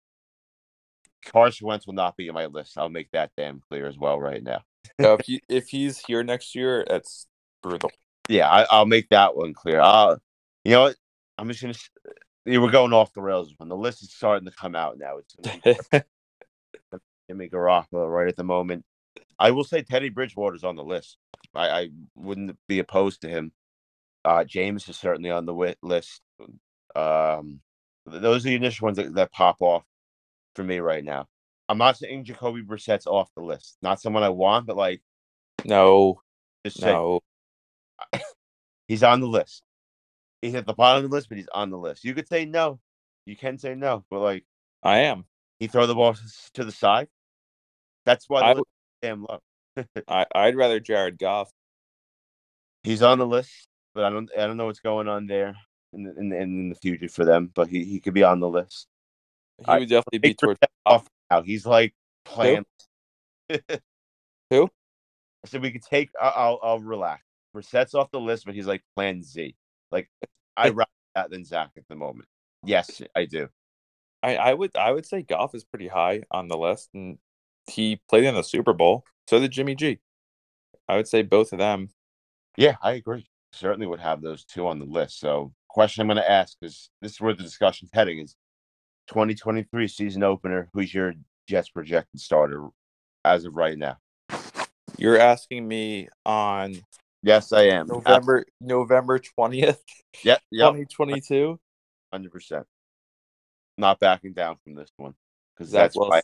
[1.26, 2.78] Carson Wentz will not be in my list.
[2.78, 4.62] I'll make that damn clear as well right now.
[5.02, 7.28] So if he if he's here next year, that's
[7.62, 7.92] brutal.
[8.30, 9.80] Yeah, I, I'll make that one clear.
[9.80, 10.18] Uh,
[10.64, 10.96] you know what?
[11.38, 11.72] I'm just gonna.
[11.74, 11.90] s-
[12.46, 15.18] yeah, We're going off the rails when the list is starting to come out now.
[15.18, 15.36] It's
[17.30, 18.86] Jimmy Garoppolo right at the moment.
[19.40, 21.18] I will say Teddy Bridgewater's on the list.
[21.54, 23.52] I, I wouldn't be opposed to him.
[24.24, 26.22] Uh, James is certainly on the wi- list.
[26.96, 27.60] Um,
[28.06, 29.84] those are the initial ones that, that pop off
[30.56, 31.28] for me right now.
[31.68, 33.78] I'm not saying Jacoby Brissett's off the list.
[33.82, 35.02] Not someone I want, but like
[35.66, 36.22] no,
[36.66, 37.22] just say no.
[38.88, 39.64] he's on the list.
[40.42, 42.04] He's at the bottom of the list, but he's on the list.
[42.04, 42.80] You could say no.
[43.26, 44.46] You can say no, but like
[44.84, 45.26] I am.
[45.60, 46.16] he throw the ball
[46.54, 47.08] to the side.
[48.06, 49.40] That's why the I list is damn low.
[50.08, 51.52] I I'd rather Jared Goff.
[52.84, 55.56] He's on the list, but I don't I don't know what's going on there.
[55.94, 58.40] in the, in the, in the future for them, but he, he could be on
[58.40, 58.88] the list.
[59.58, 61.42] He I- would definitely be towards off now.
[61.42, 61.94] He's like
[62.26, 62.66] playing.
[64.52, 64.70] Who?
[65.44, 66.10] I said we could take.
[66.22, 67.24] I'll I'll relax.
[67.54, 69.56] Brissett's off the list, but he's like Plan Z.
[69.92, 70.10] Like
[70.58, 72.28] I rather that than Zach at the moment.
[72.64, 73.50] Yes, I do.
[74.24, 77.18] I, I would I would say Goff is pretty high on the list, and
[77.68, 79.04] he played in the Super Bowl.
[79.28, 80.00] So did Jimmy G.
[80.88, 81.90] I would say both of them.
[82.58, 83.28] Yeah, I agree.
[83.52, 85.20] Certainly would have those two on the list.
[85.20, 88.36] So, question I'm going to ask is this is where the discussion's heading is
[89.08, 90.70] 2023 season opener.
[90.74, 91.14] Who's your
[91.48, 92.68] Jets projected starter
[93.24, 93.98] as of right now?
[94.98, 96.82] You're asking me on
[97.26, 97.88] Yes, I am.
[97.88, 99.82] November November twentieth,
[100.24, 101.60] Yep, twenty twenty two.
[102.14, 102.68] hundred percent.
[103.80, 105.16] Not backing down from this one
[105.58, 106.22] because that's why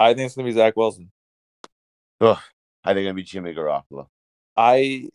[0.00, 1.12] I think it's gonna be Zach Wilson.
[2.22, 2.38] ugh,
[2.82, 4.06] I think it'll be Jimmy Garoppolo.
[4.56, 5.10] I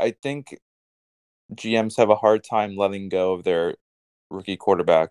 [0.00, 0.58] I think
[1.54, 3.76] GMs have a hard time letting go of their
[4.30, 5.10] rookie quarterback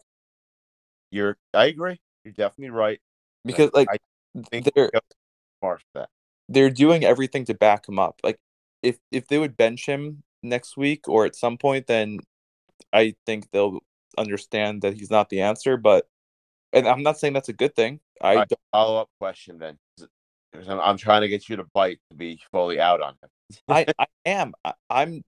[1.12, 2.01] You're, I agree.
[2.25, 2.99] You're definitely right.
[3.45, 3.97] because like I
[4.51, 4.91] think they're
[5.62, 6.10] smart for that.
[6.49, 8.19] They're doing everything to back him up.
[8.23, 8.39] Like
[8.82, 12.19] if if they would bench him next week or at some point, then
[12.91, 13.79] I think they'll
[14.17, 15.77] understand that he's not the answer.
[15.77, 16.08] But
[16.73, 17.99] and I'm not saying that's a good thing.
[18.21, 18.49] I Right.
[18.49, 19.77] don't, Follow up question then.
[20.67, 23.29] I'm, I'm trying to get you to bite to be fully out on him.
[23.67, 25.23] I I am I, I'm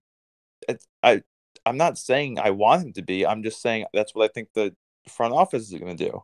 [1.02, 1.22] I
[1.64, 3.26] I'm not saying I want him to be.
[3.26, 4.74] I'm just saying that's what I think the
[5.08, 6.22] front office is going to do.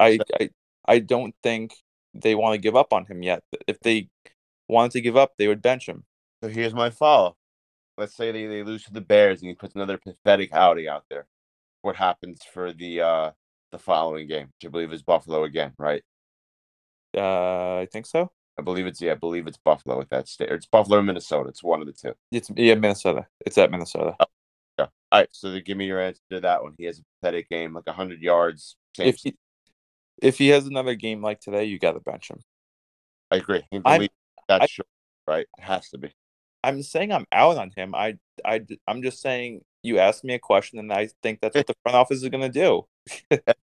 [0.00, 0.50] I So- I
[0.86, 1.74] I don't think
[2.14, 3.42] they want to give up on him yet.
[3.66, 4.08] If they
[4.68, 6.04] wanted to give up, they would bench him.
[6.42, 7.36] So here's my follow.
[7.96, 11.04] Let's say they, they lose to the Bears and he puts another pathetic outing out
[11.10, 11.26] there.
[11.82, 13.30] What happens for the uh
[13.70, 16.02] the following game, which I believe is Buffalo again, right?
[17.16, 18.30] Uh, I think so.
[18.58, 20.50] I believe it's yeah, I believe it's Buffalo at that state.
[20.50, 21.48] Or it's Buffalo or Minnesota.
[21.48, 22.14] It's one of the two.
[22.32, 23.26] It's yeah, Minnesota.
[23.46, 24.16] It's at Minnesota.
[24.78, 24.86] Yeah.
[25.12, 25.28] All right.
[25.32, 26.74] So give me your answer to that one.
[26.78, 28.76] He has a pathetic game, like hundred yards.
[28.98, 29.36] If he
[30.20, 32.40] if he has another game like today, you got to bench him.
[33.30, 33.62] I agree.
[33.70, 33.80] He
[34.48, 34.86] that's I- sure,
[35.26, 35.46] right?
[35.58, 36.10] It has to be.
[36.64, 37.94] I'm saying I'm out on him.
[37.94, 41.66] I I I'm just saying you asked me a question, and I think that's what
[41.66, 42.86] the front office is going to do.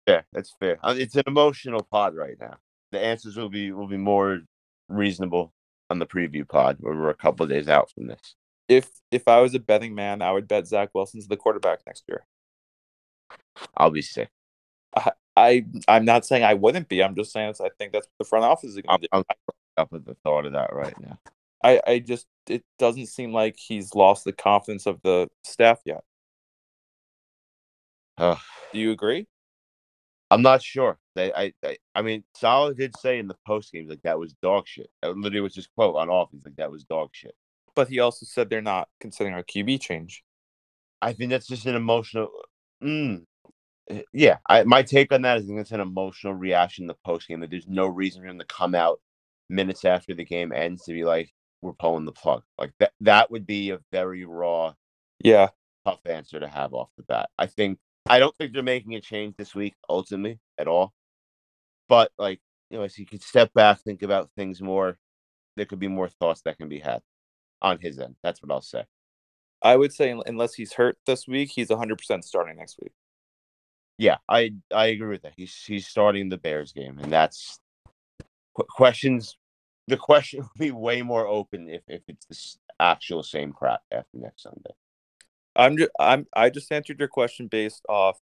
[0.06, 0.78] Yeah, that's fair.
[0.82, 2.56] Uh, It's an emotional pod right now.
[2.90, 4.40] The answers will be will be more
[4.88, 5.52] reasonable
[5.90, 8.34] on the preview pod where we're a couple of days out from this.
[8.68, 12.04] If if I was a betting man, I would bet Zach Wilson's the quarterback next
[12.08, 12.26] year.
[13.76, 14.30] I'll be sick.
[14.96, 15.12] I
[15.88, 17.02] I'm not saying I wouldn't be.
[17.02, 19.08] I'm just saying it's, I think that's what the front office is going to do.
[19.12, 19.24] I'm
[19.76, 21.18] up with the thought of that right now.
[21.64, 26.02] I I just it doesn't seem like he's lost the confidence of the staff yet.
[28.18, 28.38] Ugh.
[28.72, 29.26] Do you agree?
[30.30, 30.98] I'm not sure.
[31.14, 34.32] They, I, I, I mean, Saleh did say in the post games like that was
[34.42, 34.88] dog shit.
[35.02, 37.34] That literally was his quote on offense, like that was dog shit.
[37.74, 40.24] But he also said they're not considering a QB change.
[41.02, 42.30] I think that's just an emotional.
[42.82, 43.24] Mm,
[43.92, 47.28] Eh, yeah, I, my take on that is it's an emotional reaction in the post
[47.28, 47.40] game.
[47.40, 49.00] That there's no reason for him to come out
[49.48, 52.92] minutes after the game ends to be like, "We're pulling the plug." Like that.
[53.00, 54.74] That would be a very raw,
[55.24, 55.48] Yeah,
[55.86, 57.30] tough answer to have off the bat.
[57.38, 57.78] I think
[58.08, 60.92] I don't think they're making a change this week ultimately at all.
[61.88, 64.98] But like you know, as you could step back, think about things more.
[65.56, 67.02] There could be more thoughts that can be had
[67.62, 68.16] on his end.
[68.22, 68.84] That's what I'll say.
[69.62, 72.92] I would say unless he's hurt this week, he's 100% starting next week.
[73.98, 75.34] Yeah, I I agree with that.
[75.36, 77.58] He's he's starting the Bears game, and that's
[78.54, 79.36] qu- questions.
[79.88, 84.18] The question will be way more open if if it's the actual same crap after
[84.18, 84.74] next Sunday.
[85.54, 88.18] I'm just I'm I just answered your question based off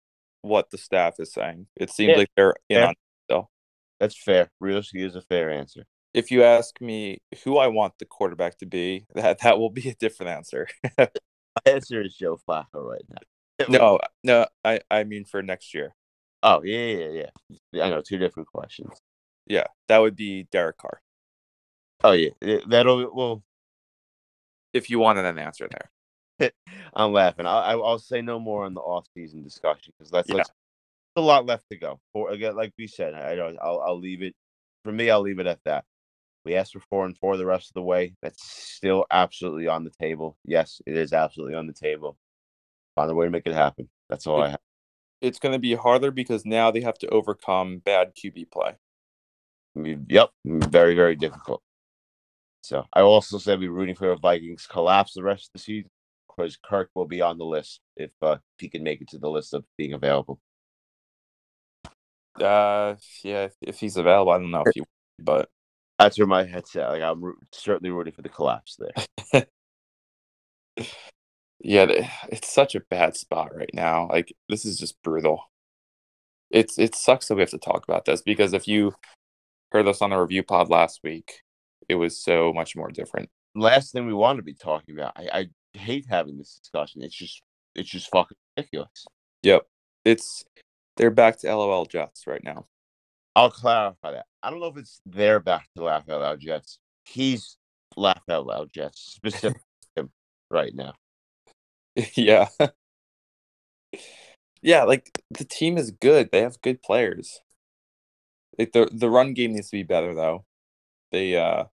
[0.41, 1.67] what the staff is saying.
[1.75, 2.87] It seems Yeah, like they're in fair.
[2.87, 2.93] on
[3.25, 3.51] still.
[3.99, 4.51] That's fair.
[4.59, 5.85] Realistically, is a fair answer.
[6.13, 9.89] If you ask me who I want the quarterback to be, that that will be
[9.89, 10.67] a different answer.
[10.97, 11.07] My
[11.65, 13.17] answer is Joe Flacco right now.
[13.69, 15.95] No, no, I I mean for next year.
[16.43, 17.29] Oh yeah, yeah,
[17.71, 17.83] yeah.
[17.83, 19.01] I know two different questions.
[19.47, 21.01] Yeah, that would be Derek Carr.
[22.03, 22.29] Oh yeah,
[22.67, 23.43] that'll well.
[24.73, 26.51] If you wanted an answer there.
[26.93, 27.45] I'm laughing.
[27.45, 30.35] I, I I'll say no more on the off-season discussion because let's Yeah.
[30.35, 30.51] let's
[31.15, 31.99] a lot left to go.
[32.11, 33.57] For again, like we said, I don't.
[33.61, 34.35] I'll I'll leave it.
[34.83, 35.85] For me, I'll leave it at that.
[36.43, 38.13] We asked for four and four the rest of the way.
[38.21, 40.37] That's still absolutely on the table.
[40.45, 42.17] Yes, it is absolutely on the table.
[42.95, 43.89] Find a way to make it happen.
[44.09, 44.59] That's all I have.
[45.21, 48.75] It's going to be harder because now they have to overcome bad QB play.
[49.75, 51.61] Yep, very very difficult.
[52.61, 55.89] So I also said we're rooting for the Vikings collapse the rest of the season
[56.27, 59.17] because Kirk will be on the list if uh, if he can make it to
[59.19, 60.39] the list of being available.
[62.39, 64.83] Uh, yeah, if- he's available, I don't know if he,
[65.19, 65.49] but
[65.99, 66.89] That's where my head's at.
[66.89, 69.45] Like I'm roo- certainly rooting for the collapse there.
[71.67, 71.87] Yeah,
[72.29, 74.07] it's such a bad spot right now.
[74.07, 75.49] Like this is just brutal.
[76.51, 78.93] It's it sucks that we have to talk about this because if you
[79.71, 81.41] heard us on the review pod last week,
[81.89, 83.29] it was so much more different.
[83.55, 85.13] Last thing we want to be talking about.
[85.15, 87.01] I, I hate having this discussion.
[87.01, 87.41] It's just
[87.73, 89.07] it's just fucking ridiculous.
[89.41, 89.65] Yep.
[90.05, 90.45] It's
[90.97, 92.67] they're back to LOL Jets right now.
[93.35, 94.27] I'll clarify that.
[94.43, 96.77] I don't know if it's they're back to laugh out loud Jets.
[97.05, 97.57] He's
[97.97, 99.63] laugh out loud Jets specifically
[100.51, 100.93] right now.
[102.15, 102.47] yeah.
[104.61, 106.29] yeah, like the team is good.
[106.31, 107.39] They have good players.
[108.57, 110.45] Like the the run game needs to be better though.
[111.11, 111.65] They uh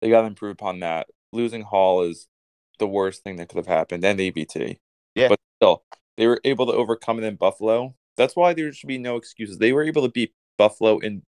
[0.00, 1.08] they got to improve upon that.
[1.32, 2.26] Losing Hall is
[2.78, 4.78] the worst thing that could have happened, and AVT.
[5.14, 5.28] Yeah.
[5.28, 5.84] but still,
[6.16, 7.94] they were able to overcome it in Buffalo.
[8.16, 9.58] That's why there should be no excuses.
[9.58, 11.22] They were able to beat Buffalo in,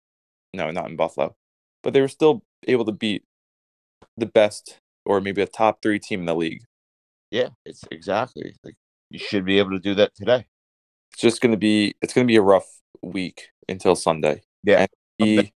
[0.53, 1.35] no, not in Buffalo,
[1.83, 3.23] but they were still able to beat
[4.17, 6.63] the best or maybe a top three team in the league.
[7.31, 8.75] Yeah, it's exactly like
[9.09, 10.45] you should be able to do that today.
[11.11, 12.67] It's just gonna be it's gonna be a rough
[13.01, 14.43] week until Sunday.
[14.63, 14.81] Yeah.
[14.81, 15.53] And he,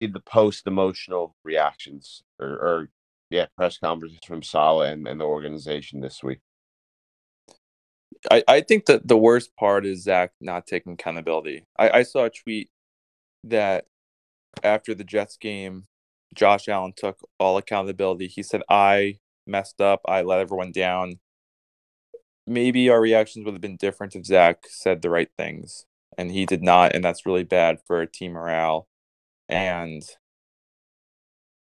[0.00, 2.88] See the post emotional reactions or, or
[3.28, 6.38] yeah, press conferences from Saleh and, and the organization this week.
[8.30, 11.66] I, I think that the worst part is Zach not taking accountability.
[11.78, 12.70] I, I saw a tweet
[13.44, 13.84] that
[14.64, 15.84] after the Jets game,
[16.34, 18.26] Josh Allen took all accountability.
[18.26, 19.18] He said, I
[19.50, 20.00] messed up.
[20.06, 21.20] I let everyone down.
[22.46, 25.86] Maybe our reactions would have been different if Zach said the right things,
[26.18, 26.94] and he did not.
[26.94, 28.88] And that's really bad for team morale
[29.48, 30.02] and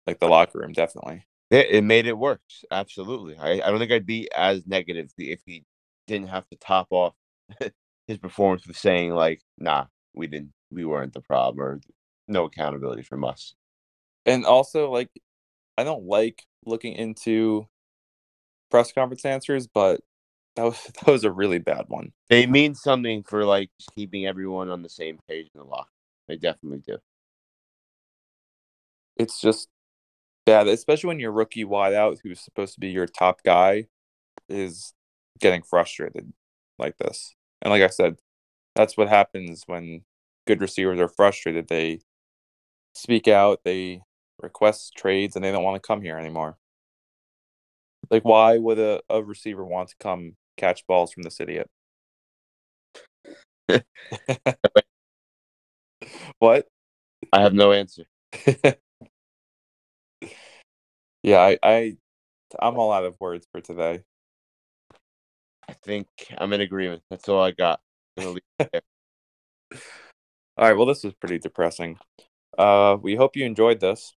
[0.07, 1.27] like the locker room, definitely.
[1.51, 2.65] It, it made it worse.
[2.71, 3.37] Absolutely.
[3.39, 5.65] I, I don't think I'd be as negative if he
[6.07, 7.15] didn't have to top off
[8.07, 11.81] his performance with saying like, nah, we didn't we weren't the problem or
[12.29, 13.55] no accountability from us.
[14.27, 15.11] and also like
[15.79, 17.69] I don't like looking into
[18.71, 20.01] press conference answers, but
[20.57, 22.13] that was that was a really bad one.
[22.31, 25.91] They mean something for like keeping everyone on the same page in the locker.
[26.29, 26.99] They definitely do.
[29.17, 29.69] It's just
[30.47, 33.87] bad, especially when your rookie wideout, who's supposed to be your top guy,
[34.49, 34.95] is
[35.41, 36.33] getting frustrated
[36.79, 37.35] like this.
[37.63, 38.17] And like I said,
[38.75, 40.03] that's what happens when
[40.47, 41.69] good receivers are frustrated.
[41.69, 42.01] They
[42.95, 44.03] speak out, they
[44.43, 46.57] request trades, and they don't want to come here anymore.
[48.11, 51.69] Like, why would a, a receiver want to come catch balls from this idiot?
[56.39, 56.67] what?
[57.33, 58.05] I have no answer.
[61.23, 61.97] yeah, I, I,
[62.61, 64.03] I'm all out of words for today.
[65.69, 66.07] I think
[66.39, 67.03] I'm in agreement.
[67.11, 67.81] That's all I got.
[68.17, 68.83] I'm gonna leave it there.
[70.57, 71.99] All right, well, this was pretty depressing.
[72.57, 74.15] Uh, we hope you enjoyed this.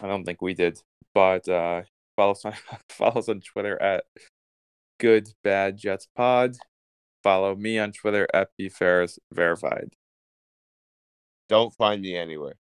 [0.00, 0.80] I don't think we did,
[1.14, 1.82] but uh,
[2.18, 2.52] follow us on
[2.90, 4.04] follow us on Twitter at
[4.98, 6.56] Good Bad Jets Pod.
[7.22, 9.94] Follow me on Twitter at B Ferris Verified.
[11.48, 12.54] Don't find me anywhere.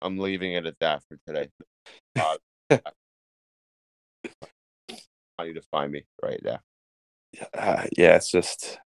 [0.00, 1.48] I'm leaving it at that for today.
[2.16, 2.36] Uh,
[5.38, 6.60] I need to find me right now.
[7.54, 8.78] uh, yeah, it's just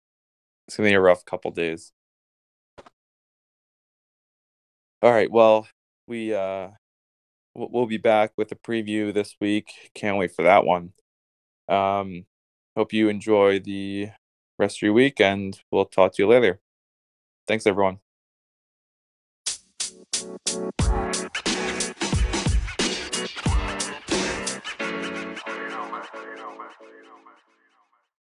[0.68, 1.92] it's gonna be a rough couple days.
[5.02, 5.66] All right, well,
[6.06, 6.68] we uh
[7.70, 9.90] we'll be back with a preview this week.
[9.94, 10.92] Can't wait for that one.
[11.68, 12.26] Um,
[12.76, 14.10] hope you enjoy the
[14.58, 16.60] rest of your week, and we'll talk to you later.
[17.46, 17.98] Thanks, everyone.